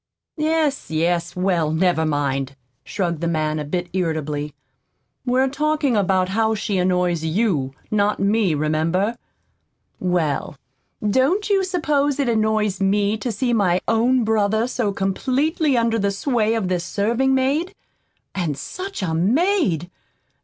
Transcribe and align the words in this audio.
"Yes, 0.39 0.89
yes; 0.89 1.35
well, 1.35 1.71
never 1.71 2.07
mind," 2.07 2.55
shrugged 2.83 3.21
the 3.21 3.27
man, 3.27 3.59
a 3.59 3.63
bit 3.63 3.87
irritably. 3.93 4.55
"We're 5.27 5.47
talking 5.47 5.95
about 5.95 6.29
how 6.29 6.55
she 6.55 6.79
annoys 6.79 7.23
YOU, 7.23 7.75
not 7.91 8.19
me, 8.19 8.55
remember." 8.55 9.15
"Well, 9.99 10.55
don't 11.07 11.51
you 11.51 11.63
suppose 11.63 12.19
it 12.19 12.27
annoys 12.27 12.81
me 12.81 13.15
to 13.17 13.31
see 13.31 13.53
my 13.53 13.79
own 13.87 14.23
brother 14.23 14.65
so 14.67 14.91
completely 14.91 15.77
under 15.77 15.99
the 15.99 16.09
sway 16.09 16.55
of 16.55 16.67
this 16.67 16.83
serving 16.83 17.35
maid? 17.35 17.75
And 18.33 18.57
such 18.57 19.03
a 19.03 19.13
maid! 19.13 19.87